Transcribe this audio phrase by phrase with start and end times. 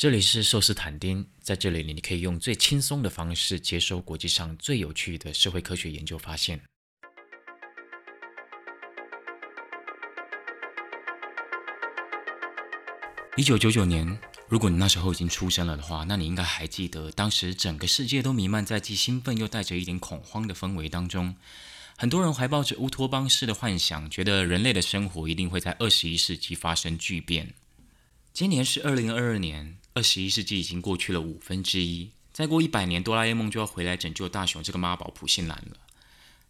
[0.00, 6.58] 这里是寿司坦丁，在这里你可以用最轻松的方式接收国际上最有趣的社会科学研究发现。
[13.36, 14.18] 一九九九年，
[14.48, 21.36] 如果你那时候已经出生了的话，那你应该还记得，当时整个世界都弥漫在既兴奋又带着一点恐慌的氛围当中。
[21.98, 27.52] 很多人怀抱着乌托邦式的幻想，觉得人类的生活一定会在二十一世纪发生巨变。
[28.32, 29.76] 今年是二零二二年。
[30.00, 35.76] 二十一世纪已经过去了五分之一，再过一百年，哆啦 A 梦就要回来拯救大雄这个妈宝普信男了。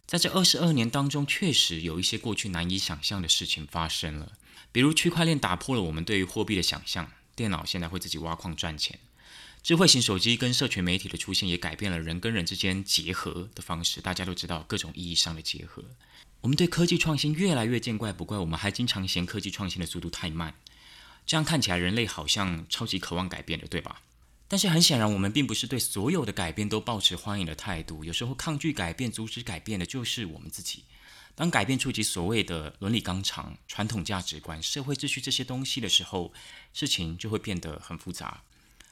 [0.07, 4.31] 在这二十二年当中，确实有一些过去难以想象的事情发生了，
[4.71, 8.95] 比如区块链打破了我们对于货币的想象，电脑现在会自己挖矿赚钱；
[9.61, 13.99] 智慧型手机跟社群媒体的出现，也改变了人跟人之间结合的方式。
[13.99, 15.83] 大家都知道各种意义上的结合。
[16.39, 20.55] 我们对科技创新越来越见怪不怪，我们还经常嫌科技创新的速度太慢。
[21.31, 24.01] 这样看起来，人类好像超级渴望改变的，对吧？
[24.49, 28.03] 但是很显然，我们并不是对所有的改变都抱持欢迎的态度。
[28.03, 30.83] 有时候抗拒改变、阻止改变的就是我们自己。
[31.33, 36.33] 当改变触及所谓的伦理纲常、传统价值观、社会秩序这些东西的时候，
[36.73, 38.43] 事情就会变得很复杂。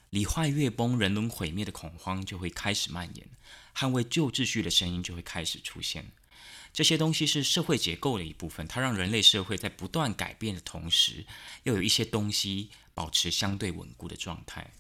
[0.10, 3.28] 礼坏乐崩、人伦毁灭的恐慌就会开始蔓延，
[3.76, 6.10] 捍卫旧秩序的声音就会开始出现。
[6.72, 11.26] 这些东西是社会结构的一部分，它让人类社会在不断改变的同时，
[11.64, 14.72] 又有一些东西保持相对稳固的状态。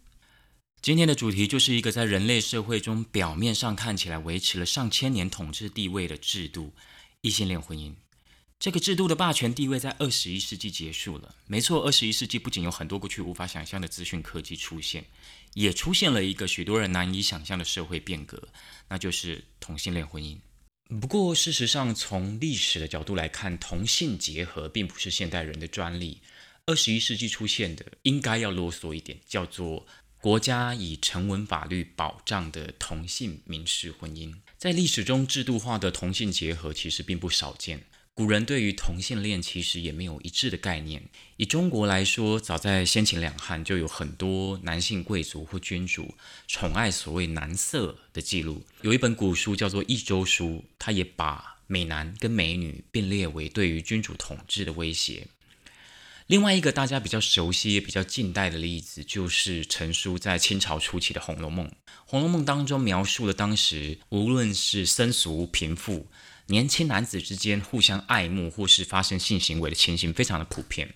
[0.81, 6.73] 今天的主题就是一个在人类社会中表面上看起来维持了上千年统治地位的制度——
[7.19, 7.93] 异性恋婚姻。
[8.57, 11.35] 这个制度的霸权地位在二十一世纪结束了。
[11.47, 15.05] 没错，二十一世纪不仅有很多过去无法想象的资讯科技出现，
[15.53, 18.47] 也出现了一个许多人难以想象的社会变革，
[18.87, 20.37] 那就是同性恋婚姻。
[20.89, 26.19] 不过，事实上，从历史的角度来看，同性结合并不是现代人的专利。
[26.65, 29.85] 二十一世纪出现的，应该要啰嗦一点，叫做
[30.19, 34.33] 国家以成文法律保障的同性民事婚姻。
[34.57, 37.83] 在历史中，制度化的同性结合其实并不少见。
[38.13, 41.03] 古人对于同性恋其实也没有一致的概念。
[41.37, 46.15] 以中国来说，早在先秦两汉就有很多男性贵族或君主
[46.45, 48.65] 宠爱所谓男色的记录。
[48.81, 50.45] 有一本古书叫做《益州书》，
[50.77, 55.27] 它也把美男跟美女并列为对于君主统治的威胁。
[56.27, 61.67] 另外一个大家比较熟悉也比较近代的例子，就是陈叔在清朝初期的《红楼梦》。
[62.05, 66.07] 《红楼梦》当中描述了当时无论是僧俗贫富。
[66.49, 70.95] 年轻男子之间互相爱慕或是发生性行为的情形非常的普遍。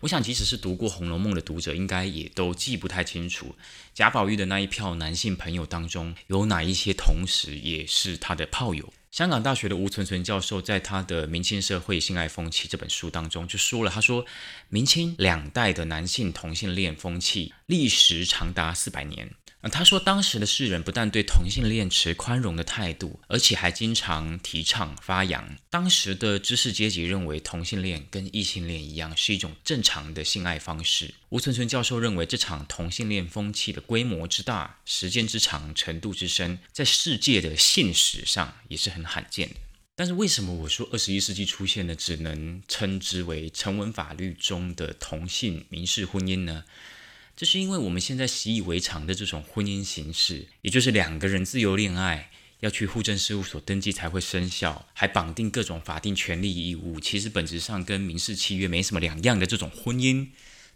[0.00, 3.54] 我想，即使是读过《红楼梦》的读者，应该也都记不太清楚
[3.94, 8.92] 贾宝玉的那一票男性朋友当中有哪一些，同时也是他的炮友。
[9.12, 14.26] 香港大学的吴存存教授在他的《明清社会性爱风气》这本书当中就说了，他说，
[14.68, 19.30] 明清两代的男性同性恋风气历时长达四百年。
[19.70, 25.56] 他说，当时的世人不但对同性恋持宽容的态度，而且还经常提倡发扬。
[25.68, 31.12] 当时的知识阶级认为同性恋跟异性恋一样是一种正常的性爱方式。
[31.30, 39.56] 吴存存教授认为，这场同性恋风气的规模之大、时间之长、程度之深，在世界的性史上也是很罕见的。
[39.96, 46.64] 但是，为什么我说二十一世纪出现的只能称之为成文法律中的同性民事婚姻呢？
[47.38, 60.30] 这是因为我们现在习以为常的这种婚姻形式，也就是两个人自由恋爱，要去户政事务所登记才会生效，还绑定各种法定权利义务，其实本质上跟民事契约没什么两样的这种婚姻，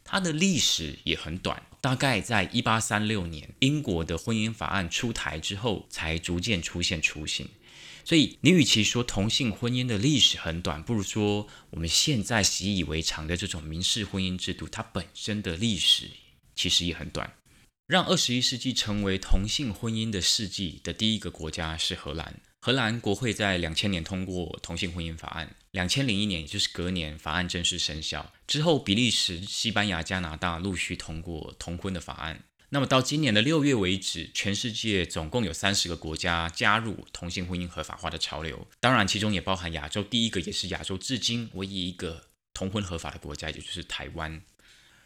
[0.05, 7.49] 它的历史也很短，大概在一八三六年英国的婚姻法案出台之后，才逐渐出现雏形。
[8.05, 16.09] 所以，你与其说同性婚姻的历史很短，不如说我们现在习以为常的这种民事婚姻制度，它本身的历史。
[16.55, 17.35] 其实也很短，
[17.87, 22.41] 让二十一世纪成为同性婚姻的世纪的第一个国家是荷兰。
[22.61, 28.33] 荷兰国会在两千年通过同性婚姻法案，两千零一年，也就是隔年，法案正式生效。
[28.47, 32.45] 之后，比利时、西班牙、加拿大陆续通过同婚的法案。
[32.69, 38.67] 那么到今年的六月为止，全世界总共有三十个国家加入同性婚姻合法化的潮流。
[38.79, 44.41] 当然，其中也包含亚洲第一个，也是亚洲至今唯一一个同婚合法的国家，也就是台湾。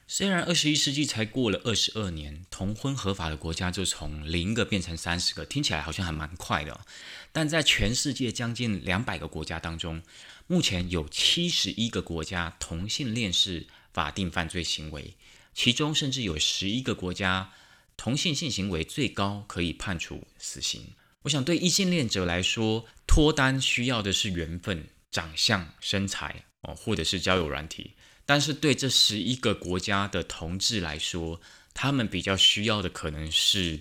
[0.08, 6.86] 虽然二十一世纪才过了二十二年，同婚合法的国家就从零个变成三十个，听起来好像还蛮快的。
[7.32, 10.00] 但在全世界将近两百个国家当中，
[10.46, 15.14] 目前有七十一个国家同性恋是法定犯罪行为，
[15.52, 17.52] 其中甚至有十一个国家
[17.96, 20.92] 同性性行为最高可以判处死刑。
[21.22, 27.94] 我想对异性恋者来说，脱单需要的是缘分、长相、身材哦，或者是交友软体。
[28.26, 31.40] 但是对这十一个国家的同志来说，
[31.72, 33.80] 他们比较需要的可能是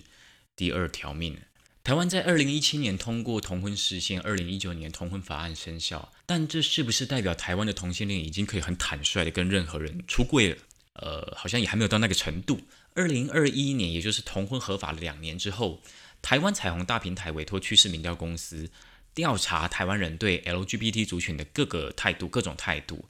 [0.54, 1.36] 第二条命。
[1.82, 10.56] 台湾在二零一七年通过同婚实现，二零一九年同婚法案生效，但这是不是代表台湾的同性恋已经可以很坦率的跟任何人出柜了？
[10.94, 12.60] 呃，好像也还没有到那个程度。
[12.94, 15.80] 二零二一年，也就是同婚合法两年之后，
[16.22, 18.70] 台湾彩虹大平台委托趋势民调公司
[19.14, 23.04] 调查台湾人对 LGBT 族群的各个态度、各种态度。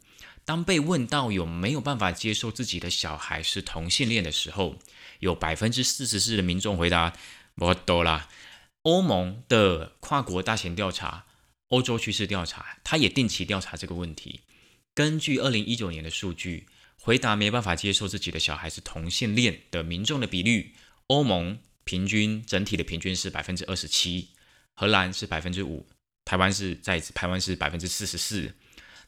[0.46, 4.78] 当被问到有没有办法接受自己的小孩是同性恋的时候，
[5.18, 7.14] 有百分之四十四的民众回答：
[7.56, 8.28] 我懂啦。
[8.82, 11.26] 欧盟的跨国大型调查，
[11.70, 14.42] 欧洲趋势调查，它也定期调查这个问题。
[14.94, 16.68] 根据二零一九年的数据，
[17.02, 20.76] 回答没办法接受自己的小孩是同性恋的民众的比率，
[21.08, 24.28] 欧盟平均整体的平均是百分之二十七，
[24.74, 25.84] 荷兰是百分之五，
[26.24, 28.54] 台湾是在台湾是百分之四十四。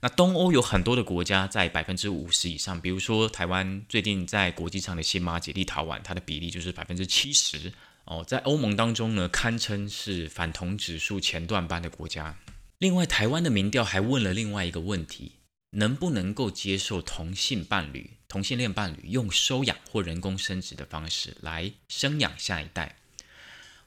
[0.00, 7.73] 那东欧有很多的国家在百分之五十以上，比如说台湾最近在国际上的新马姐立陶宛，它的比例就是百分之七十。
[8.05, 12.39] 哦，在欧盟当中呢，堪称是反同指数前段班的国家。
[12.79, 15.33] 另外，台湾的民调还问了另外一个问题：
[15.71, 22.97] 能不能够接受同性伴侣、同性恋伴侣用收养或人工生殖的方式来生养下一代？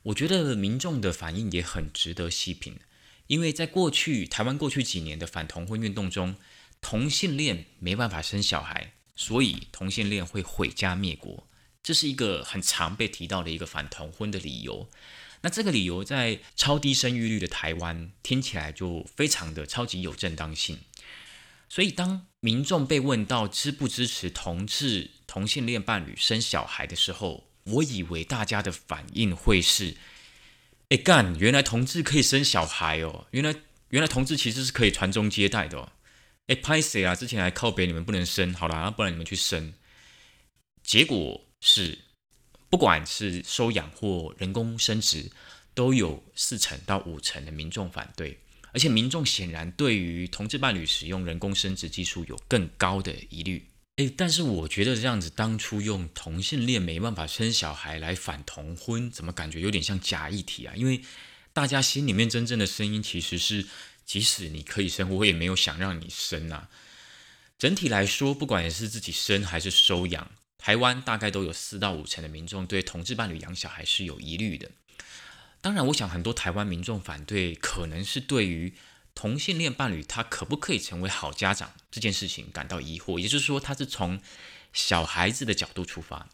[0.03, 2.75] 我觉得民众的反应也很值得细品，
[3.31, 6.35] 因为在过去台湾过去几年的反同婚运动中，
[6.81, 11.47] 同性恋没办法生小孩，所以同性恋会毁家灭国。
[11.81, 14.89] 这是一个很常被提到的一个反同婚的理由。
[15.43, 20.79] 那这个理由在超低生育率的台湾听起来就非常的超级有正当性。
[21.69, 29.95] 所以当民众被问到支不支持同志同性恋伴侣生小孩的时候，我以为大家的反应会是：
[30.91, 33.25] 哎干，原来同志可以生小孩哦！
[33.31, 33.55] 原来
[33.91, 35.93] 原来同志其实是可以传宗接代的哦！
[36.47, 37.15] 哎，拍谁啊？
[37.15, 39.73] 之前还靠北你们不能生，好啦，不然你们去生。
[40.83, 41.47] 结果。
[41.63, 41.99] 是，
[42.71, 45.31] 不管是收养或人工生殖，
[45.75, 48.39] 都有四成到五成的民众反对，
[48.73, 53.67] 而且民众显然对于同志伴侣使用人工生殖技术有更高的疑虑。
[54.09, 60.73] 但是我觉得这样子当初用同性恋没办法生小孩来反同婚，怎么感觉有点像假议题啊？
[60.75, 61.01] 因为
[61.53, 63.65] 大家心里面真正的声音其实是，
[64.05, 66.69] 即使你可以生，我也没有想让你生啊。
[67.57, 70.31] 整体来说，不管是自己生还是收养。
[70.57, 74.69] 台湾大概都有四到五成的民众对同志伴侣养小孩是有疑虑的。
[75.59, 78.73] 当然，我想很多台湾民众反对，可能是对于
[79.13, 83.19] 同性恋伴侣他可不可以成为好家长这件事情感到疑惑。
[83.19, 84.21] 也就是说，他是从
[84.73, 86.29] 小孩子的角度出发。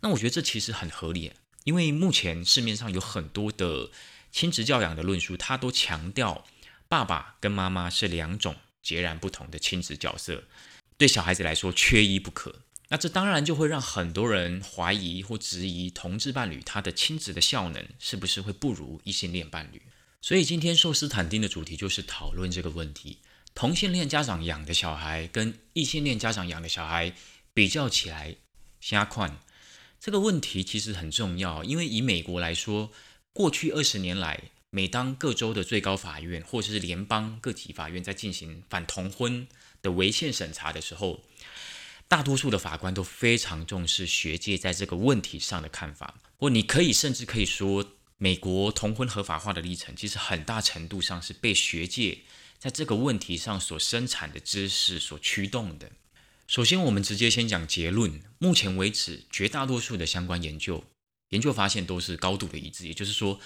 [0.00, 1.32] 那我觉得这其实很合理，
[1.64, 3.90] 因为目前市面上有很多的
[4.30, 6.44] 亲子教养的论述，他都强调
[6.88, 10.44] 爸爸跟妈妈是两种截然不同的亲子角色，
[10.96, 12.62] 对小孩子来说缺一不可。
[12.88, 19.82] 那这当然就会让很多人怀疑或质疑同志伴侣他的亲子的效能是不是会不如异性恋伴侣。
[20.20, 23.18] 所以今天寿司坦丁的主题就是讨论这个问题：
[23.54, 27.14] 同性恋家长养的小孩跟异性恋家长养的小孩
[27.54, 28.36] 比较起来，
[28.80, 29.38] 瞎看
[30.00, 31.62] 这个问题其实很重要。
[31.62, 32.90] 因为以美国来说，
[33.32, 39.46] 过去二十年来，每当各州的最高法院或者是联邦各级法院在进行反同婚
[39.80, 41.22] 的违宪审查的时候，
[42.08, 52.20] 大多数的法官都非常重视学界在这个问题上的看法，或你可以甚至可以说，美国同婚合法化的历程其实很大程度上是被学界
[52.58, 55.92] 在这个问题上所生产的知识所驱动的。
[56.46, 58.22] 首先，我们直接先讲结论。
[58.38, 60.84] 目前为止，绝大多数的相关研究
[61.30, 63.40] 研究发现都是高度的一致，也就是说，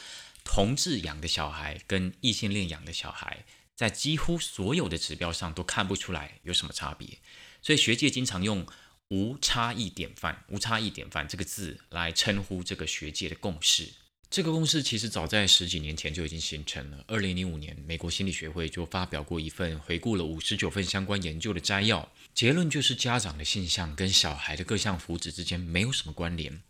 [0.44, 7.18] 同志养的小孩跟异性恋养的小孩，在几乎所有的指标上都看不出来有什么差别。
[7.62, 8.66] 所以学界经常用
[9.08, 13.88] “无差异典范”“无差异典范”这个字来称呼这个学界的共识。
[14.30, 17.04] 这个共识其实早在十几年前就已经形成了。
[17.08, 26.62] 二零零五年，美国心理学会就发表过一份回顾了五十九份相关研究的摘要，结论就是家长的性向跟小孩的各项福祉之间没有什么关联。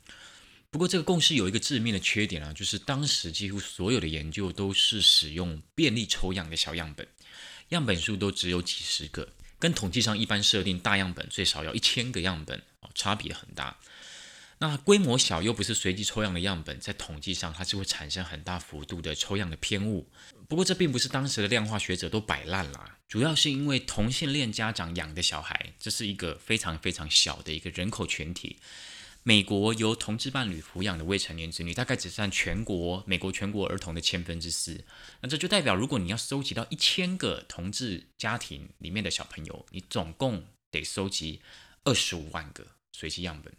[0.71, 7.07] 不过，这个共识有一个致命的缺点啊，就是当时几乎所有的研究都是使用便利抽样的小样本，
[7.69, 9.29] 样本数都只有几十个。
[9.59, 13.77] 跟统计上一般设定大样本最少要一千个样本哦，差别很大。
[14.63, 20.07] 那规模小又不是随机抽样的样本，在统计上它是会产生很大幅度的抽样的偏误。
[20.49, 28.59] 不过这并不是当时的量化学者都摆烂了，主要是因为同性恋家长养的小孩，这是一个非常非常小的一个人口群体。
[29.23, 34.85] 美国由同志伴侣抚养的未成年子女，大概只占全国美国全国儿童的千分之四。
[35.23, 41.41] 那这就代表，如果你要收集到一千个同志家庭里面的小朋友，你总共得收集
[41.85, 43.55] 二十五万个随机样本。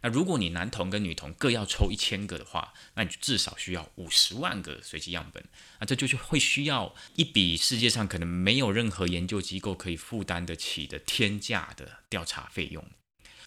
[0.00, 5.44] 那如果你男童跟女童各要抽一千个的话，那你就至少需要五十万个随机样本。
[5.80, 12.84] 那这就是会需要一笔世界上可能没有任何研究机构可以负担得起的天价的调查费用。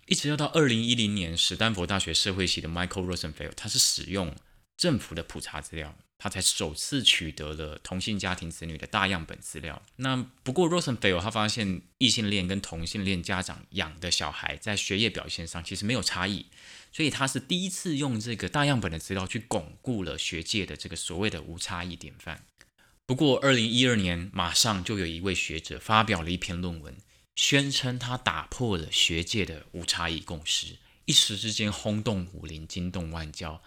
[0.07, 4.35] 一直要到二零一零年，史丹佛大学社会系的 Michael Rosenfeld，他是使用
[4.75, 5.95] 政府的普查资料。
[6.23, 9.81] 他才首次取得了同性家庭子女的大样本资料。
[9.95, 16.45] 那不过，Rosenfeld 他发现异性恋跟同性恋家长养的小孩在学业表现上其实没有差异，
[16.91, 22.45] 所以他是第一次用这个大样本的资料去巩固了学界的这个所谓的无差异典范。
[23.07, 26.95] 不过，二零一二年马上就有一位学者发表了一篇论文，
[27.35, 33.63] 宣称他打破了学界的无差异共识，一时之间轰动武林，惊动万教。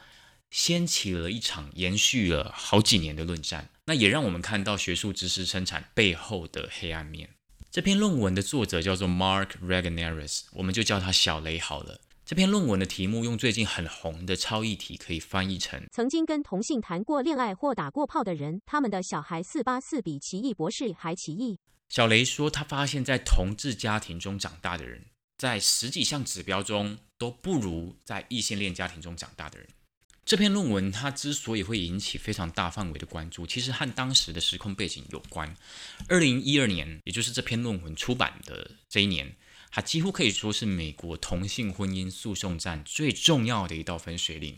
[0.54, 7.28] 掀起了一场延续了好几年的论战，那也让我们看到学术知识生产背后的黑暗面。
[7.72, 12.00] 这篇论文的作者叫做 Mark Regnerus，我们就叫他小雷好了。
[12.24, 21.58] 这篇论文的题目用最近很红的超译题可以翻译成：曾经跟同性谈过恋爱或打过炮的人，他们的小孩四八四比奇异博士还奇异。
[21.88, 25.06] 小雷说，他发现，在同志家庭中长大的人，
[25.36, 29.66] 在十几项指标中都不如在异性恋家庭中长大的人。
[30.24, 35.54] 这篇论文它之所以会引起非常大范围的关注，其实和当时的时空背景有关。
[36.08, 39.36] 二零一二年，也就是这篇论文出版的这一年，
[39.70, 44.56] 它几乎可以说是美国同性婚姻诉讼战最重要的一道分水岭。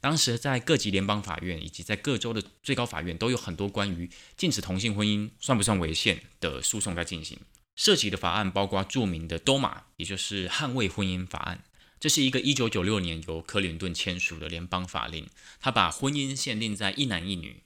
[0.00, 7.38] 当时在各级联邦法院以及在各州的最高法院，都有很多关于禁止同性婚姻算不算违宪的诉讼在进行。
[7.76, 11.64] 涉及的法案包括著名的多马，也就是捍卫婚姻法案。
[11.98, 15.26] 这是一个一九九六年由克林顿签署的联邦法令，
[15.60, 17.62] 他把婚姻限定在一男一女。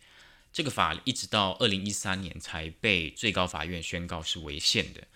[0.53, 5.07] 这个法一直到二零一三年才被最高法院宣告是违宪的。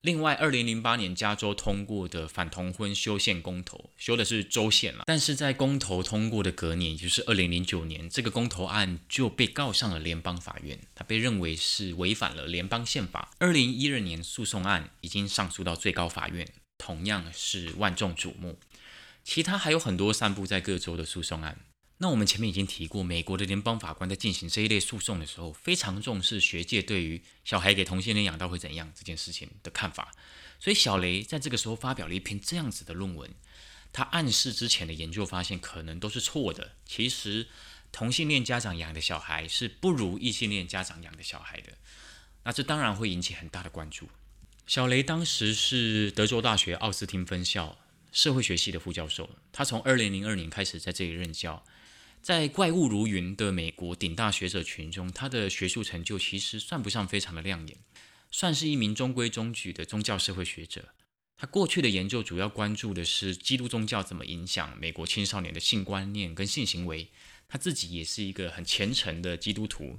[0.00, 13.30] 另外，二零零八年加州通过的反同婚修宪公投，修的是州宪了，但是在公投通过的隔年，也就是二零零九年，这个公投案就被告上了联邦法院，它被认为是违反了联邦宪法。
[13.38, 16.48] 二零一二年诉讼案已经上诉到最高法院，
[16.80, 18.58] 同样是万众瞩目。
[19.22, 21.60] 其他还有很多散布在各州的诉讼案。
[21.98, 30.10] 那我们前面已经提过，美国的联邦法官在进行这一类诉讼的时候，非常重视学界对于小孩给同性恋养到会怎样这件事情的看法。
[30.58, 33.30] 所以小雷在这个时候发表了一篇这样子的论文，
[33.92, 36.76] 他暗示之前的研究发现可能都是错的。
[36.86, 37.46] 其实
[37.92, 41.76] 同性恋家长养的小孩是不如异性恋家长养的小孩的。
[42.44, 44.08] 那这当然会引起很大的关注。
[44.70, 47.76] 小雷当时是德州大学奥斯汀分校。
[48.12, 51.64] 社会学系的副教授，他从二零零二年开始在这里任教，
[52.22, 57.78] 在怪物如云的美国顶大学者群中，他的学术成就其实算不上非常的亮眼，
[58.30, 60.90] 算是一名中规中矩的宗教社会学者。
[61.36, 67.08] 他过去的研究主要关注的是基督宗教怎么影响美国青少年的性观念跟性行为。
[67.48, 69.98] 他自己也是一个很虔诚的基督徒。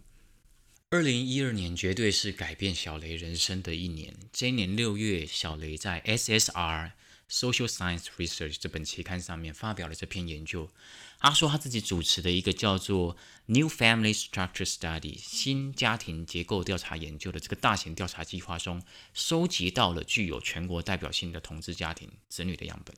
[0.93, 4.13] 二零一二年绝对是改变小雷人生的一年。
[4.33, 6.91] 这一年六月，小雷在 SSR。
[7.29, 10.69] Social Science Research 这本期刊上面发表了这篇研究。
[11.17, 18.83] 他说他自己主持的一个叫做 New Family Structure Study 新家庭结构调查研究的这个大型调查计划中，
[19.13, 22.93] 收集到了具有全国代表性的同志家庭子女的样本。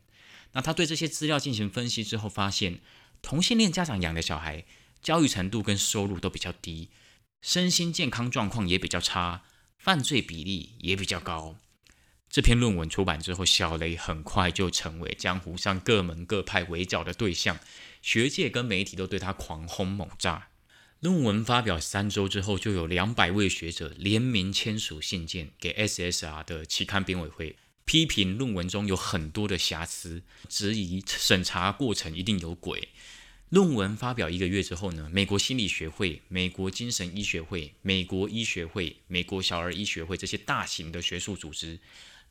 [0.54, 2.80] 那他对这些资料进行分析之后，发现
[3.22, 4.66] 同性恋家长养的小孩
[5.04, 6.90] 教育程度跟收入都比较低，
[7.44, 9.44] 身心健康状况也比较差，
[9.78, 11.58] 犯罪比例也比较高。
[12.30, 17.60] 这篇论文出版之后，小雷很快就成为江湖上各门各派围剿的对象，
[18.02, 20.48] 学界跟媒体都对他狂轰猛炸。
[21.02, 32.88] 论文发表三周之后，就有两百位学者联名签署信件给 SSR 的期刊编委会，批评论文中有很多的瑕疵，质疑审查过程一定有鬼。
[33.54, 41.78] 论文发表一个月之后呢，美国心理学会、美国精神医学会、美国医学会、美国小儿医学会这些大型的学术组织。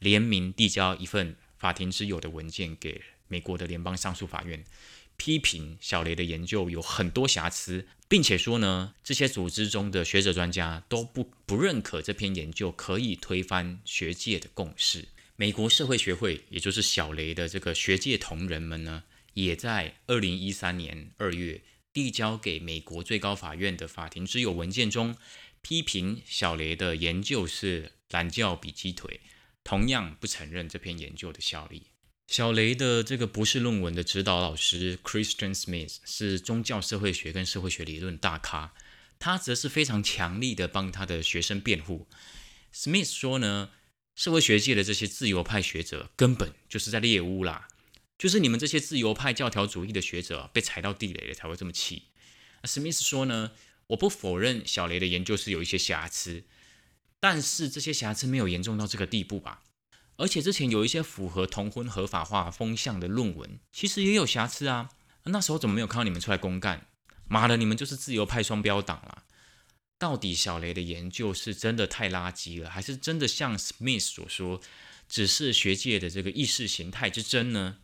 [0.01, 4.65] 联名递交一份法庭之友的文件给美国的联邦上诉法院，
[5.17, 15.07] 批评小雷的研究有很多瑕疵，并且说呢，这些组织中的学者专家都不不认可这篇研究可以推翻学界的共识。
[15.37, 21.63] 美国社会学会，也就是小雷的这个学界同仁们呢，也在二零一三年二月
[21.93, 25.17] 递交给美国最高法院的法庭之友文件中，
[25.61, 29.21] 批评小雷的研究是懒觉比鸡腿。
[29.65, 31.87] 同样不承认这篇研究的效力。
[32.27, 38.75] 小雷的这个博士论文的指导老师 Christian Smith 是宗教社会学跟社会学理论大咖，
[39.21, 42.09] 他则是非常强力的帮他的学生辩护。
[42.75, 43.71] Smith 说呢，
[44.17, 47.69] 社会学界的这些自由派学者根本就是在猎巫啦，
[48.23, 52.05] 就是你们这些自由派教条主义的学者被踩到地雷了才会这么气。
[52.63, 53.51] 史密斯说呢，
[53.89, 56.45] 我不否认小雷的研究是有一些瑕疵，
[57.19, 59.65] 但是这些瑕疵没有严重到这个地步吧？
[60.19, 64.91] 而且之前有一些符合同婚合法化风向的论文，其实也有瑕疵啊。
[65.25, 66.87] 那时候怎么没有看到你们出来公干？
[67.27, 69.25] 妈的，你们就是自由派双标党啦！
[69.99, 74.61] 到底小雷的研究是真的太垃圾了，还是真的像 Smith 所说，
[75.09, 77.79] 只是学界的这个意识形态之争呢？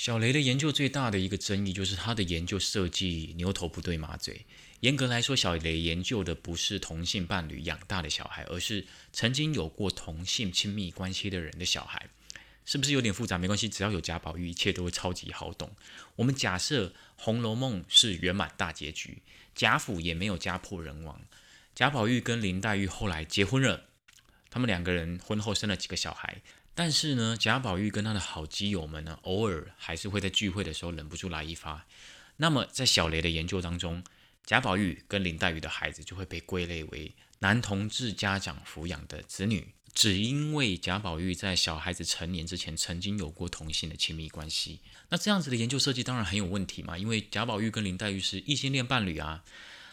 [0.00, 4.46] 小雷的研究最大的一个争议就是他的研究设计牛头不对马嘴。
[4.80, 12.08] 严格来说，小雷研究的不是同性伴侣养大的小孩，而是曾经有过同性亲密关系的人的小孩。
[12.64, 13.36] 是不是有点复杂？
[13.36, 15.70] 没关系，只要有贾宝玉，一切都会超级好懂。
[16.16, 19.20] 我们假设《红楼梦》是圆满大结局，
[19.54, 21.20] 贾府也没有家破人亡，
[21.74, 23.84] 贾宝玉跟林黛玉后来结婚了，
[24.48, 26.40] 他们两个人婚后生了几个小孩。
[26.82, 31.86] 但是呢，贾宝玉跟他的好基友们呢，偶尔还是会在聚会的时候忍不住来一发。
[32.38, 34.02] 那么在小雷的研究当中，
[34.46, 44.80] 贾宝玉跟林黛玉的孩子就会被归类为男同志家长抚养的子女，只因为贾宝玉在小孩子成年之前曾经有过同性的亲密关系。
[45.10, 49.44] 那这样子的研究设计当然很有问题嘛，因为贾宝玉跟林黛玉是异性恋伴侣啊。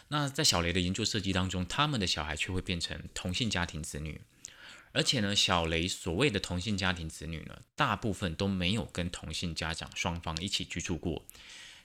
[0.08, 4.18] 那在小雷的研究设计当中，他们的小孩却会变成同性家庭子女。
[4.98, 11.24] 而且呢，小雷所谓的同性家庭子女呢，大部分都没有跟同性家长双方一起居住过，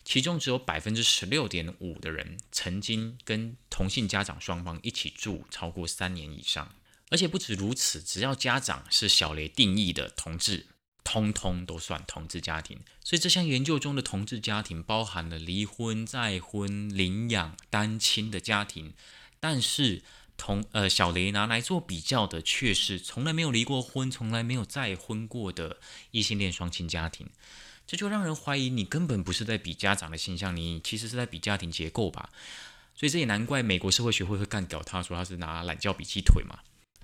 [0.04, 6.74] 其中只有百分之十六点五的人曾经跟同性家长双方一起住超过三年以上。
[7.12, 10.66] 而且不止如此，只要家长是小雷定义的同志，
[11.04, 12.80] 通通都算同志家庭。
[13.04, 18.96] 所以这项研究中的同志家庭包含了离婚、再婚、领养、单亲的家庭，
[19.40, 20.02] 但是。
[20.36, 25.78] 同呃，小雷拿来做比较的，却是从来没有离过婚、从来没有再婚过的
[26.12, 27.30] 异性恋双亲家庭，
[27.88, 32.30] 这就让人怀疑你根本不是在比家长的形象，你其实是在比家庭结构吧。
[32.96, 36.60] 所以这也难怪美国社会学会会干掉他，说他是拿懒觉比鸡腿嘛。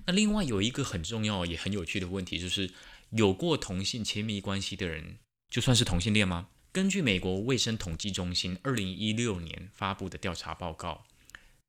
[0.06, 2.70] 那另外有一个很重要也很有趣的问题，就是
[3.10, 6.48] 有过同性亲密关系的人，就算是同性恋吗？
[6.72, 11.04] 根据美国卫生统计中心二零一六年发布的调查报告。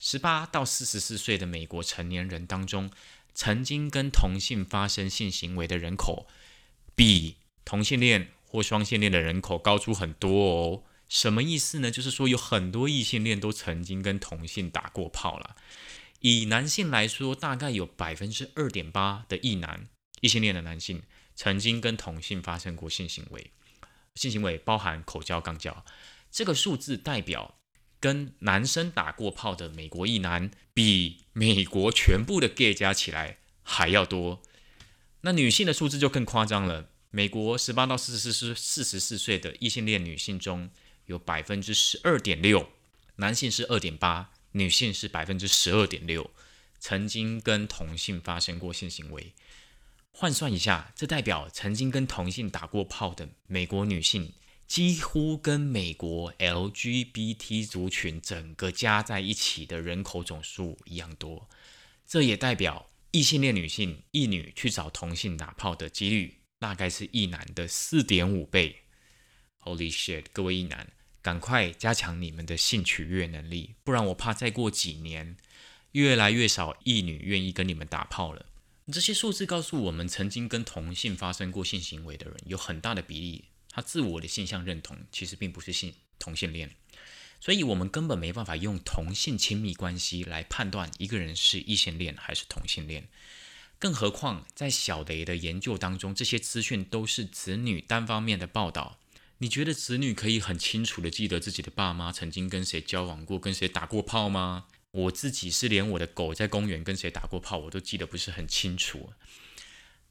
[0.04, 2.90] 十八到四十四岁的美国成年人当中，
[3.36, 6.26] 曾经跟同性发生性行为的人口，
[6.96, 10.84] 比同性恋或双性恋的人口高出很多哦。
[11.08, 11.92] 什么意思呢？
[11.92, 15.56] 就是说有很多异性恋都曾经跟同性打过炮了。
[16.22, 19.88] 以男性来说，大概有百分之二点八的异男
[20.22, 21.04] 异性恋的男性
[21.36, 23.52] 曾经跟同性发生过性行为，
[24.16, 25.86] 性行为包含口交、肛交。
[26.32, 27.60] 这个数字代表。
[28.02, 34.42] 跟男生打过炮的美国一男，比美国全部的 gay 加起来还要多。
[35.22, 36.90] 那女性的数字就更夸张了。
[37.12, 40.72] 美国十八到四十四四十四岁的异性恋女性中
[41.06, 42.70] 有百分之十二点六，
[43.18, 46.32] 男性是二点八，女性是百分之十二点六，
[46.80, 49.34] 曾经跟同性发生过性行为。
[50.12, 54.34] 换算一下，这代表曾经跟同性打过炮的美国女性。
[54.71, 61.49] 几乎跟美国 LGBT 族群整个加在一起的人口总数一样多，
[62.07, 68.84] 这也代表异性恋女性异女去找同性打炮的几率大概是异男的四点五倍。
[69.60, 70.27] Holy shit！
[70.31, 70.88] 各位异男，
[71.21, 75.36] 赶快加强你们的性取悦能力，不然我怕再过几年，
[75.91, 78.45] 越来越少异女愿意跟你们打炮了。
[78.89, 83.43] 这些数字告诉我们，曾经跟同性发生过性行为的人有很大的比例。
[83.71, 86.75] 他自我的性向认同其实并不是性同性恋，
[87.39, 93.07] 所以我们根本没办法用同性亲密关系来判断一个人是异性恋还是同性恋。
[93.79, 98.99] 更何况在小雷的研究当中，这些资讯都是子女单方面的报道。
[99.38, 104.65] 你觉得子女可以很清楚的记得自己的爸妈曾经跟谁交往过、跟谁打过炮吗？
[104.91, 109.13] 我自己是连我的狗在公园跟谁打过炮，我都记得不是很清楚。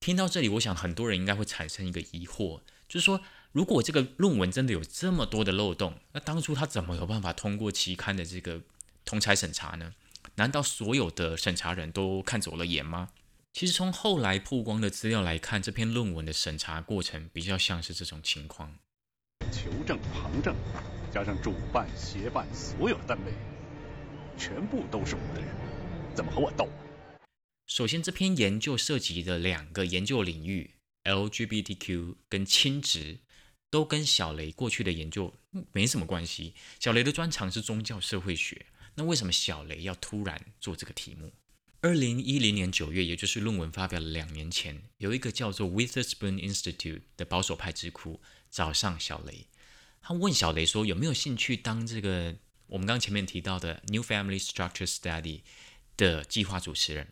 [0.00, 3.20] 听到这里，我想很多人应该会产生一个疑惑，就是说。
[3.52, 8.62] 如果这个论文真的有这么多的漏洞，那当初他怎么有办法通过期刊的这个
[9.04, 9.94] 同才审查呢？
[10.36, 13.08] 难道所有的审查人都看走了眼吗？
[13.52, 18.78] 其实从后来曝光的资料来看，这篇论文的审查过程比较像是这种情况：
[19.50, 20.54] 求证、旁证，
[21.12, 23.32] 加上主办、协办所有单位，
[24.38, 25.50] 全部都是我的人，
[26.14, 26.68] 怎么和我斗？
[27.66, 33.18] 首先，这篇研究涉及的两个研究领域，LGBTQ 跟亲职。
[33.70, 35.32] 都跟小雷过去的研究
[35.72, 36.54] 没什么关系。
[36.78, 41.32] 小雷的专长是宗教社会学，那为什么小雷要突然做这个题目？
[41.82, 49.46] 二零一零年九月，也就是论文发表了两年前，有一个叫做 Witherspoon Institute 的保守派智库，找上小雷，
[50.02, 55.40] 他问小雷说有没有兴趣当这个我们刚刚前面提到的 New Family Structure Study
[55.96, 57.08] 的计划主持人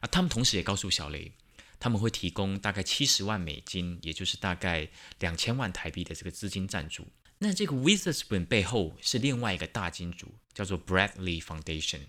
[0.00, 0.08] 啊？
[0.10, 1.32] 他们同时也告诉小雷，
[1.78, 4.88] 他们会提供大概七十万美金，也就是大概
[5.20, 7.06] 两千万台币的这个资金赞助。
[7.38, 12.00] 那这个 Witherspoon 背后是另外一个大金主，叫做 Bradley Foundation。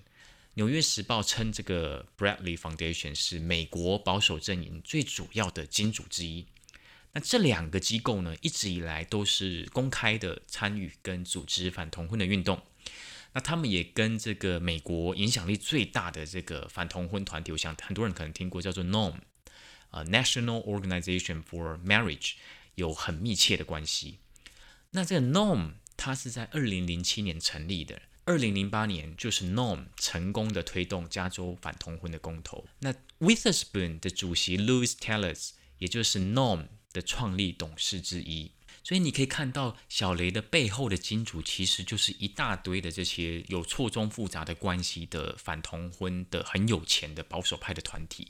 [0.53, 6.47] 纽约时报称这个 Bradley Foundation 是美国保守阵营最主要的金主之一。
[7.13, 12.61] 那这两个机构呢，一直以来都是公开的参与跟组织反同婚的运动。
[13.33, 19.13] 那他们也跟这个美国影响力最大的这个反同婚团体，我想很多人可能听过，叫做 NOM，
[19.91, 22.33] 呃，National Organization for Marriage，
[22.75, 24.19] 有很密切的关系。
[24.91, 32.65] 那这个 NOM 它是在二零零七年成立的，二零零八年就是 NOM 成功的推动加州反同婚的公投。
[32.79, 38.51] 那 Witherspoon 的主席 Louis Tellers，也就是 NOM 的创立董事之一。
[38.83, 48.29] 所以你可以看到小雷的背后的金主，其实就是一大堆的这些有错综复杂的关系的反同婚的很有钱的保守派的团体。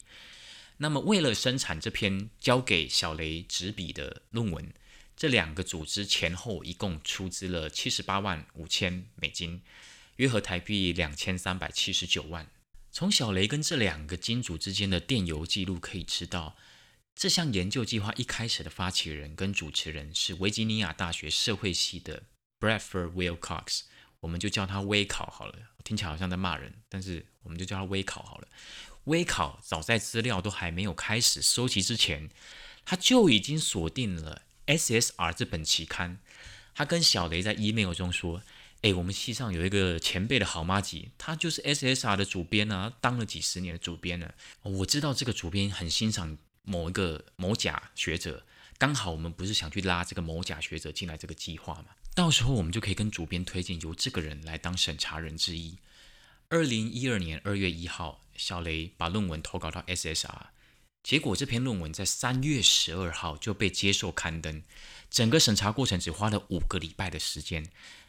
[0.78, 4.74] 那么为了生产这篇交给小雷执笔的论文。
[5.16, 9.64] 这两个组织前后一共出资了七十八万五千美金，
[10.18, 12.46] 约合台币两千三百七十九万。
[12.92, 16.56] 从小雷跟这两个金主之间的电邮记录可以知道，
[17.16, 22.22] 这项研究计划一开始的发起人跟主持人是维吉尼亚大学社会系的
[22.60, 23.82] Bradford Wilcox，
[24.20, 28.48] 我们就叫他微考好了，听起来好像在骂人，但是我们就叫他微考好了。
[29.08, 32.30] 微考早在资料都还没有开始收集之前，
[32.86, 34.44] 他就已经锁定了。
[34.68, 36.20] SSR 这本期刊，
[36.76, 38.42] 他跟小雷在 email 中说
[38.84, 44.36] ：“哎，我们系上有一个前辈的好妈吉，他就是 SSR 的主编啊，当了几十年的主编了。
[44.64, 48.46] 我知道这个主编很欣赏某一个某甲学者，
[48.78, 51.86] 刚好我们不是想去拉这个某甲学者进来这个计划嘛？
[52.14, 55.78] 到时候我们就可以跟主编推荐由这个人来当审查人之一。”
[56.50, 60.48] 二零一二年二月一号，小雷把论文投稿到 SSR。
[61.04, 64.64] 结果这篇论文在三月十二号就被接受刊登，
[65.10, 67.66] 整个审查过程只花了五个礼拜的时间，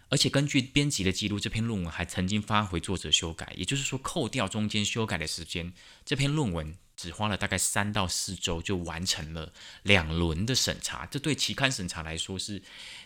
[0.09, 5.73] 而且根据编辑的记录，这篇论文还曾经发回作者修改，也就是说扣掉中间修改的时间，
[6.05, 9.53] 这篇论文只花了大概三到四周就完成了
[9.85, 12.61] 两轮的审查，这对期刊审查来说是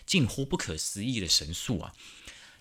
[0.07, 1.93] 近乎不可思议的神速啊！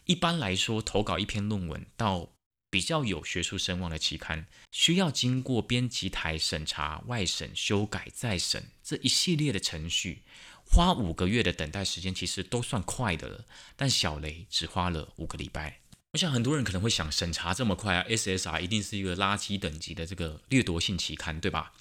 [0.05, 2.29] 一般来说，投稿一篇论文到
[2.73, 10.23] 比较有学术声望的期刊，需要经过编辑台审查、外审、修改、再审这一系列的程序，
[10.65, 13.45] 花五个月的等待时间，其实都算快的了。
[13.77, 15.81] 但小雷只花了五个礼拜。
[16.13, 21.75] 我想很多人可能会想，审查这么快啊，SSR 一定是一个垃圾等级的这个掠夺性期刊，对吧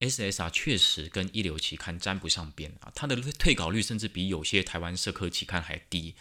[0.00, 6.14] ？SSR 确实跟一流期刊沾不上边啊，它的退稿率甚至比有些台湾社科期刊还低。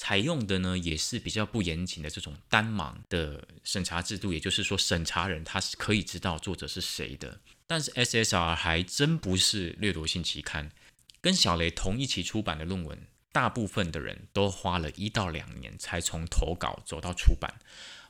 [0.00, 7.38] 采用的呢也是比较不严谨的这种单盲的审查制度，也就是说，审查人他是可以知道作者是谁的。
[7.66, 10.72] 但是 SSR 还真不是掠夺性期刊，
[11.20, 17.60] 跟小雷同一期出版的论文，大部分的人都花了一到两年才从投稿走到出版。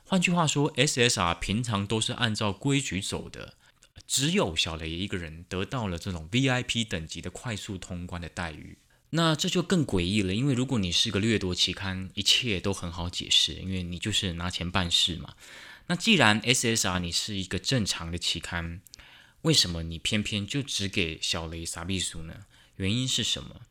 [0.05, 3.55] 换句话说，SSR 平常都是按照规矩走的，
[4.07, 8.77] 只有小雷一个人得到了这种 VIP 等级的快速通关的待遇。
[9.13, 15.35] 那这就更诡异了，因为如果你是个掠夺期刊，一切都很好解释，因为你就是拿钱办事嘛。
[15.87, 18.81] 那既然 SSR 你是一个正常的期刊，
[19.41, 22.45] 为什么你偏偏就只给小雷撒币数呢？
[22.77, 23.61] 原因是什么？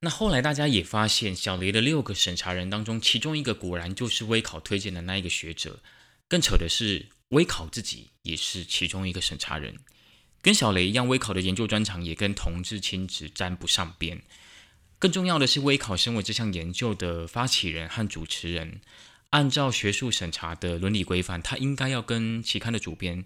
[0.00, 5.80] 那后来大家也发现，小雷的六个审查人当中，其中一个果然就是微考推荐的那一个学者。
[6.28, 9.76] 更扯的是，微考自己也是其中一个审查人，
[10.40, 14.22] 跟小雷一样，微考的研究专长也跟同志亲子沾不上边。
[14.98, 18.80] 更重要的是，微考生为这项研究的发起人和主持人，
[19.30, 23.24] 按照学术审查的伦理规范，他应该要跟期刊的主编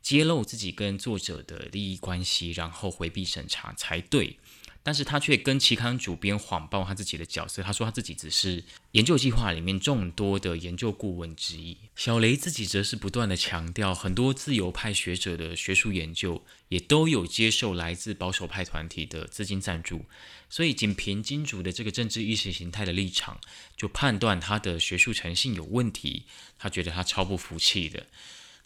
[0.00, 4.38] 揭露自己跟作者的利益关系，然后回避审查才对。
[4.82, 11.76] 但是他却跟期刊主编谎报他自己的角色，他说他自己只是研究计划里面众多的研究顾问之一。
[11.94, 20.06] 小雷自己则是不断的强调，很多自由派学者的学术研究也都有接受来自保守派团体的资金赞助，
[20.48, 23.38] 所以仅凭金主的这个政治意识形态的立场，
[23.76, 26.24] 就判断他的学术诚信有问题，
[26.58, 28.06] 他觉得他超不服气的。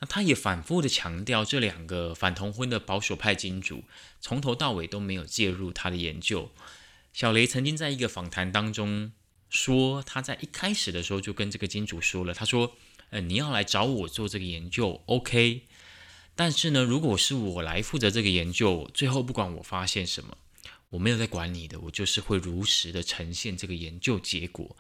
[0.03, 3.85] 那他也反复的强调，这两个反同婚的保守派金主
[4.21, 6.51] 从头到尾都没有介入他的研究。
[7.13, 9.13] 小雷曾经在一个访谈当中
[9.49, 12.75] 说，他在一开始的时候就跟这个金主说了，他说
[13.11, 15.63] ：“呃，你要来找我做这个研究，OK。
[16.35, 20.37] 但是呢，如果是我来负责这个研究，最后不管我发现什么，
[20.91, 24.77] 我没有在管你的，我就是会如实的呈现这个研究结果。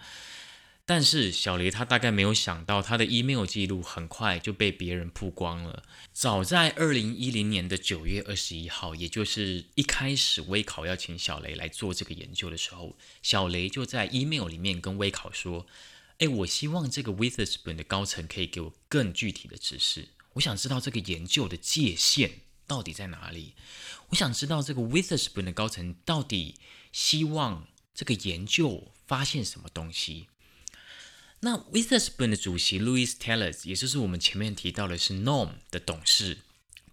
[0.85, 5.85] 但是小雷他大概没有想到，他的 email 记录很快就被别人曝光了。
[6.13, 15.67] 早在二零一零年的九月二十一号，也就是一开始微考要请小雷来做这个研究的时候，小雷就在 email 里面跟微考说
[16.19, 20.09] ：“哎，我希望这个 Witherspoon 的高层可以给我更具体的指示。
[20.33, 23.55] 我想知道这个研究的界限到底在哪里。
[24.09, 26.57] 我想知道这个 Witherspoon 的高层到底
[26.91, 30.27] 希望这个研究发现什么东西。”
[31.45, 36.39] 那 Witherspoon 的主席 Louis Tellers，也就是我们前面提到的是 Norm 的董事，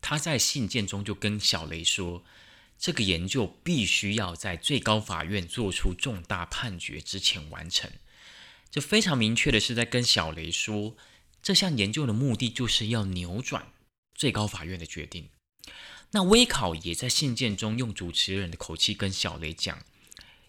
[0.02, 2.24] 他在信件中就跟小雷说，
[2.80, 7.92] 这个研究必须要在最高法院做出重大判决之前完成。
[8.72, 10.98] 这非常明确的是在跟小雷说，
[11.44, 13.72] 这项研究的目的就是要扭转
[14.16, 15.30] 最高法院的决定。
[16.10, 19.86] 那微考也在信件中用主持人的口气跟小雷讲，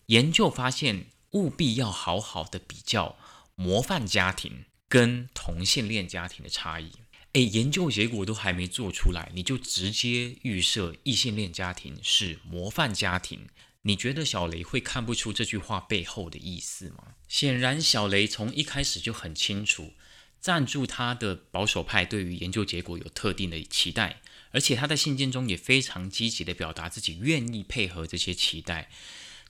[0.07, 3.19] 研究发现务必要好好的比较。
[3.61, 6.91] 模范家庭跟同性恋家庭的差异，
[7.35, 13.49] 诶，研究结果都还没做出来，你就直接预设异性恋家庭是模范家庭，
[13.83, 17.17] 你觉得小雷会看不出这句话背后的意思吗？
[17.29, 19.93] 显然，小雷从一开始就很清楚，
[20.41, 28.89] 赞助他的保守派对于研究结果有特定的期待，而且他在信件中也非常积极的表达自己愿意配合这些期待。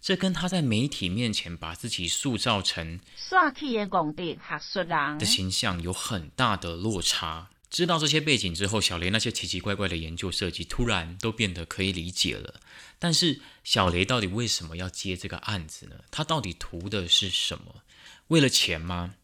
[0.00, 7.50] 这跟他在媒体面前把自己塑造成帅气的功德学术人的形象有很大的落差。
[7.68, 12.60] 知道这些背景之后，小雷那些奇奇怪怪的研究设计突然都变得可以理解了。
[12.98, 15.96] 但是，小雷到底为什么要接这个案子呢？
[16.10, 17.82] 他到底图的是什么？
[18.28, 19.14] 为了钱吗？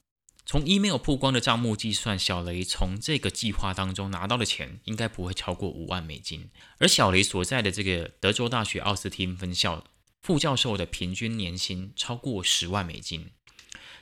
[0.45, 6.49] 从 email 曝光的账目计算，小雷从这个计划当中拿到的钱应该不会超过五万美金。
[6.79, 9.83] 而小雷所在的这个德州大学奥斯汀分校。
[10.27, 13.31] 副教授的平均年薪超过十万美金，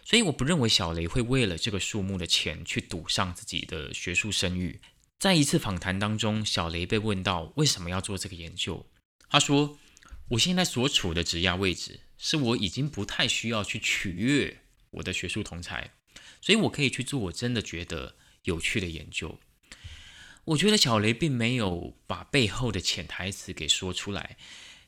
[0.02, 4.80] 所以我不认为小雷会为了这个数目的钱去赌上自己的学术声誉。
[5.18, 8.86] 在一次访谈当中，小雷被问到为什么要做这个研究，
[9.28, 9.78] 他说
[10.32, 15.92] ：“我现在所处的职业位置，是我已经不太需要去取悦我的学术同才，
[16.40, 19.38] 所以我可以去做我真的觉得有趣的研究。”
[20.46, 24.38] 我觉得小雷并没有把背后的潜台词给说出来。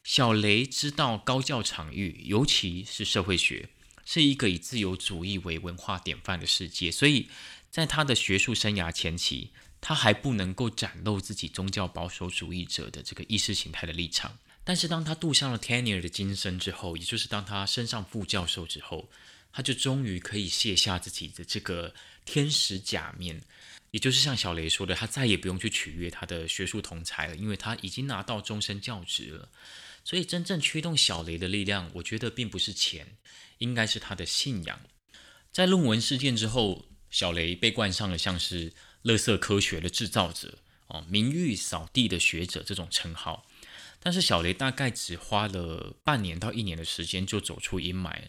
[0.07, 3.71] 小雷知道高教场域，尤其是社会学，
[4.05, 7.29] 是一个以自由主义为文化典范的世界，所以
[7.73, 14.39] 在他的学术生涯前期，他还不能够展露自己宗教保守主义者的这个意识形态的立场。
[14.63, 19.11] 但是当他镀上了 tenure 的金身之后，也就是当他升上副教授之后，
[19.53, 21.93] 他就终于可以卸下自己的这个
[22.25, 23.43] 天使假面，
[23.91, 29.49] 也就是像小雷说的，他再也不用去取悦他的学术同才了，因为他已经拿到终身教职了。
[30.07, 33.17] 所以，真正驱动小雷的力量，我觉得并不是钱，
[33.59, 34.83] 应该是他的信仰。
[35.51, 43.49] 在论文事件之后，小雷被冠上了像是“垃圾科学的制造者”哦，“名誉扫地的学者”这种称号。
[43.99, 48.29] 但是，小雷大概只花了半年到一年的时间就走出阴霾。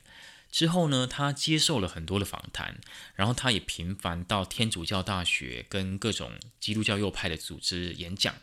[0.52, 2.80] 之后呢，他接受了很多的访谈，
[3.14, 8.34] 然后他也频繁到天主教大学跟各种基督教右派的组织演讲。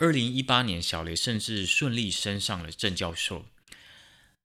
[0.00, 3.46] 二零一八年，小雷甚至顺利升上了正教授。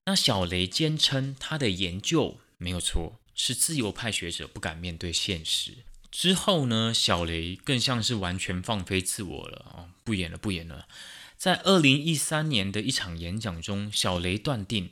[0.05, 5.83] 那小雷坚称他的研究没有错，是自由派学者不敢面对现实。
[6.09, 10.87] 之后呢，小雷更像是完全放飞自我了啊，不演了，不演了。
[11.37, 14.91] 在二零一三年的一场演讲中，小雷断定，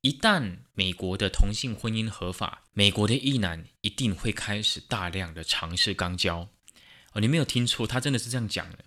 [0.00, 6.48] 一旦美国的同性婚姻合法，美国的异男一定会开始大量的尝试肛交。
[7.12, 8.78] 哦，你没有听错，他真的是这样讲的。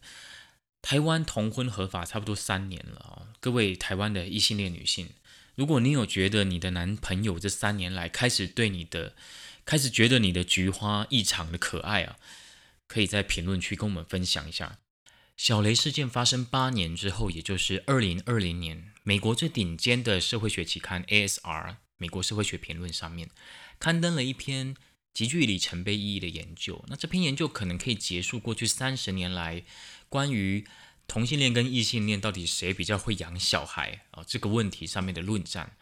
[0.81, 5.09] 台湾同婚合法差不多三年了啊，各位台湾的异性恋女性，
[5.55, 9.15] 如果你有觉得你的男朋友这三年来开始对你的，
[9.63, 12.17] 开始觉得你的菊花异常的可爱啊，
[12.87, 14.79] 可以在评论区跟我们分享一下。
[15.37, 21.39] 小雷事件发生八年之后，也就是二零二零年，美国最顶尖的社会学期刊《ASR》
[21.97, 23.29] 美国社会学评论上面
[23.79, 24.75] 刊登了一篇
[25.13, 26.83] 极具里程碑意义的研究。
[26.87, 29.63] 那这篇研究可能可以结束过去三十年来。
[30.12, 30.67] 关于
[31.08, 35.78] 同性恋跟异性恋到底谁比较会养小孩啊这个问题上面的论战，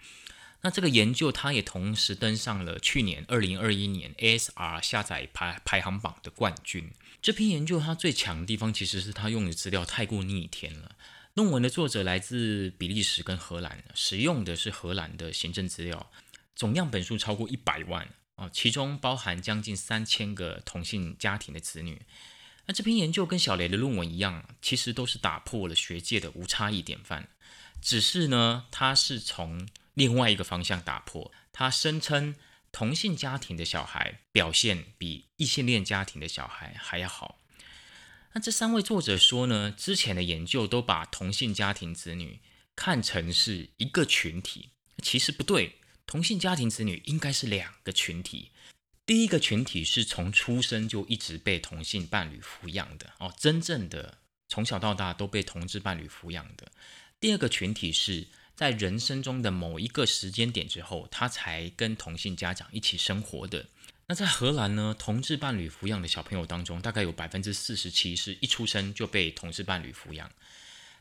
[0.61, 6.91] 那这个研究它也同时登上了去年二零二一年 ASR 下载排排行榜的冠军。
[7.23, 10.95] 这篇研究它最强的地方其实是它用的资料太过逆天了。
[11.33, 16.11] 论文的作者来自比利时跟荷兰，使用的是荷兰的行政资料，
[16.55, 22.03] 总样本数超过一百万啊，其中包含将近三千个同性家庭的子女。
[22.69, 27.27] 那这篇研究跟小雷的论文一样，其实都是打破了学界的无差异典范。
[27.81, 31.31] 只是呢，他是从另外一个方向打破。
[31.51, 32.35] 他声称
[32.71, 37.39] 同性家庭的小孩表现比异性恋家庭的小孩还要好。
[38.33, 42.39] 那这三位作者说呢，之前的研究都把同性家庭子女
[42.75, 44.69] 看成是一个群体，
[45.01, 45.77] 其实不对。
[46.05, 48.51] 同性家庭子女应该是两个群体。
[49.09, 56.71] 第一个群体是从出生就一直被同性伴侣抚养的哦，真正的从小到大都被同志伴侣抚养的。
[57.19, 63.65] 第二个群体是在人生中的某一个时间点之后，他才跟同性家长一起生活的。
[64.05, 70.31] 那在荷兰呢，同志伴侣抚养的小朋友当中，大概有百分之四十七是一出生就被同志伴侣抚养。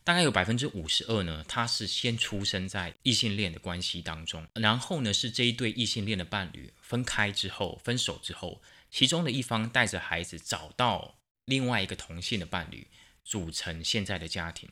[0.09, 12.87] 大概有百分之五十二呢，他是先出生在异性恋的关系当中，然后呢是这一对异性恋的伴侣分开之后、分手之后，其中的一方带着孩子找到另外一个同性的伴侣，
[13.23, 14.71] 组成现在的家庭。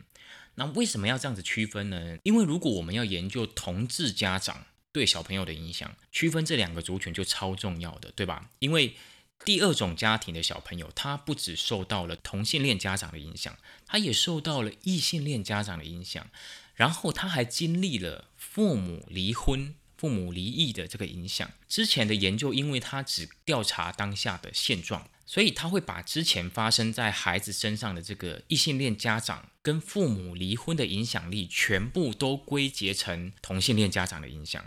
[0.55, 2.17] 那为什么要这样子区分呢？
[2.23, 8.49] 因为如果我们要研究同志家长对小朋友的影响，区分这两个族群就超重要的，对吧？
[8.61, 8.97] 因为
[9.45, 16.29] 第二种家庭的小朋友，他不只受到了同性恋家长的影响，他也受到了异性恋家长的影响，
[16.75, 21.49] 然后他还经历了父母离婚、父母离异的这个影响。
[21.69, 34.65] 之前的研究，因为他只调查当下的现状，所以他会把之前发生在孩子身上的这个异性恋家长跟父母离婚的影响力，全部都归结成同性恋家长的影响。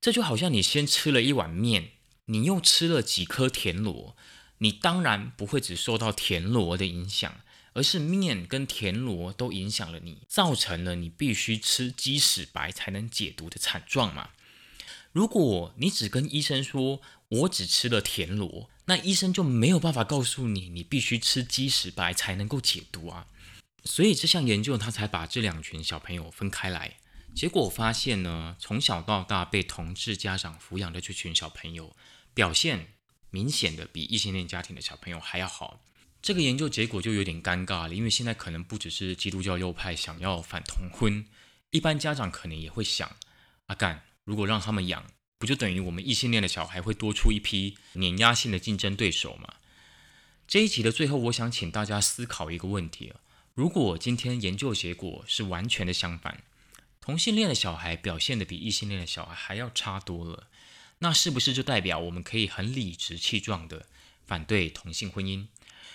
[0.00, 1.92] 这就好像你先吃了一碗面。
[2.26, 4.16] 你又吃了几颗田螺，
[4.58, 7.40] 你当然不会只受到田螺的影响，
[7.72, 14.30] 而是面跟田螺都影响了你，造成了你必须吃鸡屎白才能解毒的惨状嘛。
[15.12, 23.26] 如果你只跟医生说我只吃了田螺，那医生就没有办法告诉你你必须吃鸡屎白才能够解毒啊。
[23.84, 26.96] 所以这项研究他才把这两群小朋友分开来，
[27.34, 31.94] 结果发现呢，从小到大被同志家长抚养的这群小朋友。
[32.36, 32.88] 表现
[33.30, 35.80] 明显的比异性恋家庭的小朋友还要好，
[36.20, 41.24] 这个研究结果就有点尴尬了，因为现在可能不只是基督教右派想要反同婚，
[41.70, 43.16] 一般家长可能也会想：
[43.68, 45.06] 阿干，如果让他们养，
[45.38, 49.54] 不就等于我们异性恋的小孩会多出一批碾压性的竞争对手吗？
[50.46, 53.14] 这一集的最后，我想请大家思考一个问题：
[53.54, 56.42] 如果今天研究结果是完全的相反，
[57.00, 60.48] 同性恋的小孩表现的比异性恋的小孩还要差多了。
[60.98, 63.86] 那是不是就代表我们可以很理直气壮的
[64.24, 65.46] 反对同性婚姻，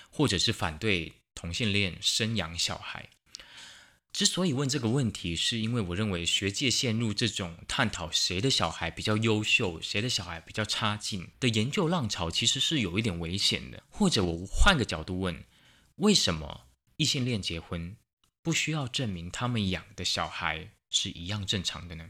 [0.10, 3.10] 或者是反对同性恋生养小孩？
[4.14, 13.82] 之所以问这个问题，是因为我认为学界陷入这种探讨谁的小孩比较优秀，谁的小孩比较差劲的研究浪潮，其实是有一点危险的。
[13.90, 15.46] 或者我换个角度问，
[15.96, 17.96] 为什么异性恋结婚
[18.44, 22.10] 不需要证明他们养的小孩是一样正常的呢？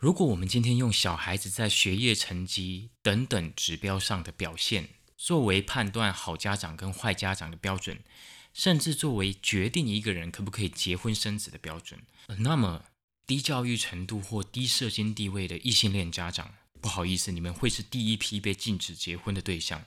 [0.00, 8.02] 如果我们今天用小孩子在学业成绩等等指标上的表现作为判断好家长跟坏家长的标准，
[8.54, 12.00] 甚至作为决定一个人可不可以结婚生子的标准，
[12.38, 12.86] 那么
[13.26, 19.84] 低教育程度或低社经地位的异性恋家长，不好意思，你们会是第一批被禁止结婚的对象，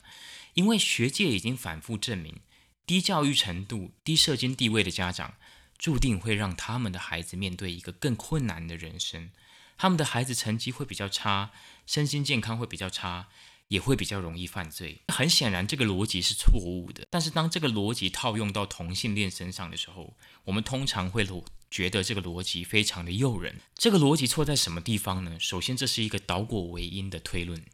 [0.54, 2.40] 因为学界已经反复证明，
[2.86, 5.34] 低教育程度、低社经地位的家长，
[5.80, 9.32] 注定会让他们的孩子面对一个更困难的人生。
[9.78, 11.52] 他们的孩子成绩会比较差，
[11.86, 13.28] 身心健康会比较差，
[13.68, 15.02] 也会比较容易犯罪。
[15.08, 17.06] 很显然，这个逻辑是错误的。
[17.10, 21.28] 但是，当这个逻辑套用到同性恋身上的时候，我们通常会
[21.70, 23.62] 觉得这个逻辑非常的诱人。
[23.76, 25.38] 这个逻辑错在什么地方呢？
[25.40, 27.66] 首先，这是一个倒果为因的推论，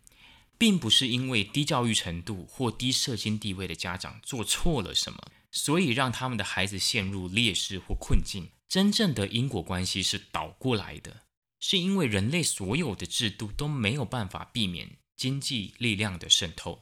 [0.58, 5.20] 并不是因为低教育程度或低社经地位的家长做错了什么，
[5.52, 8.52] 所以让他们的孩子陷入劣势或困境。
[8.70, 11.24] 真正的因果关系是倒过来的。
[11.60, 16.82] 是因为人类所有的制度都没有办法避免经济力量的渗透，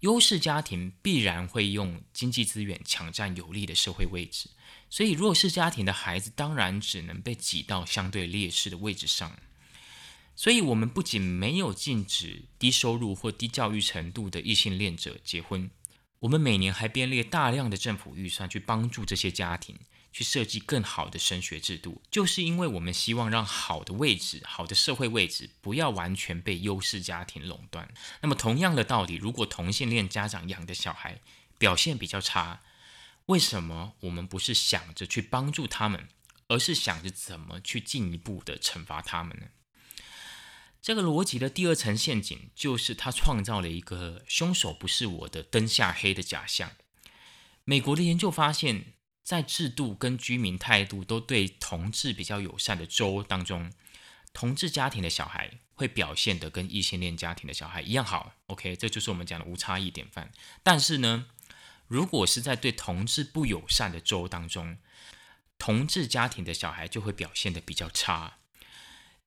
[0.00, 4.48] 优势家庭必然会用经济资源抢占有利的社会位置，
[4.88, 9.38] 所以弱势家庭的孩子当然只能被挤到相对劣势的位置上。
[10.36, 15.70] 所以，我们不仅没有禁止低收入或低教育程度的异性恋者结婚，
[16.18, 19.78] 我们每年还编列大量的政府预算去帮助这些家庭。
[20.14, 27.92] 去设计更好的升学制度，就是因为我们希望让好的位置、好的社会位置不要完全被优势家庭垄断。
[28.20, 31.18] 那么，同样的道理，如果同性恋家长养的小孩
[31.58, 32.60] 表现比较差，
[33.26, 36.06] 为什么我们不是想着去帮助他们，
[36.46, 39.48] 而是想着怎么去进一步的惩罚他们呢？
[40.80, 46.70] 这个逻辑的第二层陷阱就是他创造了一个凶手不是我的灯下黑的假象。
[47.64, 48.93] 美国的研究发现。
[49.24, 53.72] 在制度跟居民态度都对同志比较友善的州当中，
[54.34, 58.34] 同志家庭的小孩会表现得跟异性恋家庭的小孩一样好。
[58.48, 60.30] OK，这就是我们讲的无差异典范。
[60.62, 61.26] 但是呢，
[61.88, 64.76] 如果是在对同志不友善的州当中，
[65.56, 68.38] 同志家庭的小孩就会表现得比较差。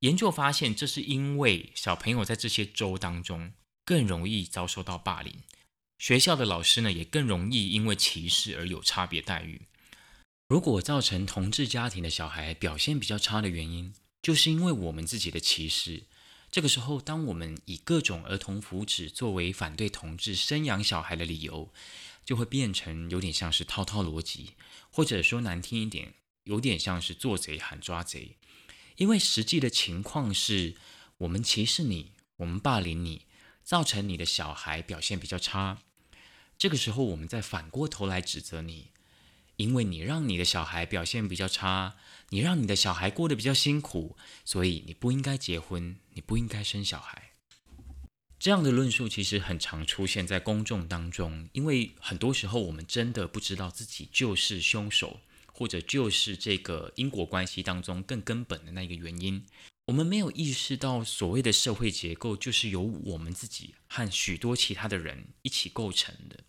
[0.02, 5.42] 研究发现，这是因为小朋友在这些州当中更容易遭受到霸凌，
[5.98, 9.64] 学校的老师呢也更容易因为歧视而有差别待遇。
[10.48, 16.04] 如果造成同志家庭的小孩表现比较差的原因，就是因为我们自己的歧视。
[16.50, 21.74] 这个时候，当我们以各种儿童福祉作为反对同志生养小孩的理由，
[22.24, 24.52] 就会变成有点像是套套逻辑，
[24.90, 26.14] 或者说难听一点，
[26.46, 28.38] 有点像是做贼喊抓贼。
[28.96, 30.78] 因为实际的情况是，
[31.18, 33.24] 我们歧视你，我们霸凌你，
[33.66, 35.80] 造成你的小孩表现比较差。
[36.58, 38.92] 这个时候，我们再反过头来指责你。
[39.58, 41.96] 因为你让你的小孩表现比较差，
[42.30, 47.32] 你让你的小孩过得比较辛苦，所以你不应该结婚，你不应该生小孩。
[48.40, 55.20] 这样的论述其实很常出现在公众当中，因为很多时候我们真的不知道自己就是凶手，
[55.52, 59.44] 或者就是这个因果关系当中更根本的那个原因。
[59.88, 66.44] 我们没有意识到，所谓的社会结构就是由我们自己和许多其他的人一起构成的。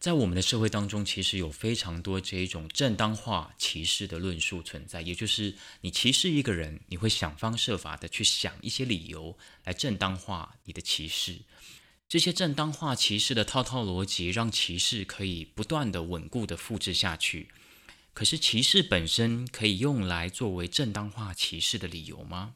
[0.00, 11.42] 在我们的社会当中，其实有非常多这一种正当化歧视的论述存在，也就是你歧视一个人，你会想方设法的去想一些理由来正当化你的歧视。
[12.08, 17.50] 这些正当化歧视的套套逻辑，让歧视可以不断的稳固的复制下去。
[18.14, 22.54] 可是歧视本身可以用来作为正当化歧视的理由吗？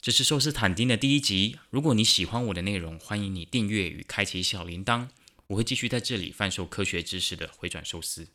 [0.00, 1.58] 这是寿斯坦丁的第一集。
[1.70, 5.08] 如果你喜欢我的内容，欢迎你订阅与开启小铃铛。
[5.48, 8.34] 我会继续在这里贩售科学知识的回转寿司。